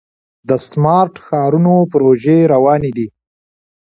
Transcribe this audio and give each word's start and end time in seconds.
د 0.47 0.49
سمارټ 0.67 1.13
ښارونو 1.25 1.73
پروژې 1.91 2.37
روانې 2.53 2.91
دي. 2.97 3.07